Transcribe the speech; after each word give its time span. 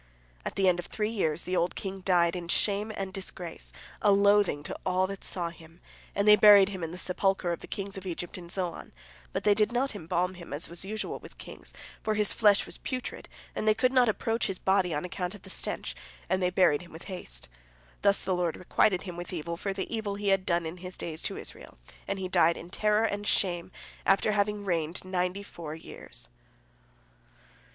At 0.43 0.55
the 0.55 0.67
end 0.67 0.79
of 0.79 0.87
three 0.87 1.11
years 1.11 1.43
the 1.43 1.55
old 1.55 1.75
king 1.75 1.99
died 2.01 2.35
in 2.35 2.47
shame 2.47 2.91
and 2.97 3.13
disgrace, 3.13 3.71
a 4.01 4.11
loathing 4.11 4.63
to 4.63 4.75
all 4.83 5.05
that 5.05 5.23
saw 5.23 5.51
him, 5.51 5.79
and 6.15 6.27
they 6.27 6.35
buried 6.35 6.69
him 6.69 6.83
in 6.83 6.89
the 6.89 6.97
sepulchre 6.97 7.53
of 7.53 7.59
the 7.59 7.67
kings 7.67 7.97
of 7.97 8.07
Egypt 8.07 8.35
in 8.35 8.49
Zoan, 8.49 8.93
but 9.31 9.43
they 9.43 9.53
did 9.53 9.71
not 9.71 9.93
embalm 9.95 10.33
him, 10.33 10.53
as 10.53 10.67
was 10.69 10.83
usual 10.83 11.19
with 11.19 11.37
kings, 11.37 11.71
for 12.01 12.15
his 12.15 12.33
flesh 12.33 12.65
was 12.65 12.79
putrid, 12.79 13.29
and 13.53 13.67
they 13.67 13.75
could 13.75 13.93
not 13.93 14.09
approach 14.09 14.47
his 14.47 14.57
body 14.57 14.91
on 14.91 15.05
account 15.05 15.35
of 15.35 15.43
the 15.43 15.51
stench, 15.51 15.95
and 16.27 16.41
they 16.41 16.49
buried 16.49 16.81
him 16.81 16.95
in 16.95 17.01
haste. 17.01 17.47
Thus 18.01 18.23
the 18.23 18.33
Lord 18.33 18.57
requited 18.57 19.03
him 19.03 19.17
with 19.17 19.31
evil 19.31 19.55
for 19.55 19.71
the 19.71 19.95
evil 19.95 20.15
he 20.15 20.29
had 20.29 20.47
done 20.47 20.65
in 20.65 20.77
his 20.77 20.97
days 20.97 21.21
to 21.21 21.37
Israel, 21.37 21.77
and 22.07 22.17
he 22.17 22.27
died 22.27 22.57
in 22.57 22.71
terror 22.71 23.03
and 23.03 23.27
shame 23.27 23.71
after 24.07 24.31
having 24.31 24.65
reigned 24.65 25.05
ninety 25.05 25.43
four 25.43 25.75
years. 25.75 26.27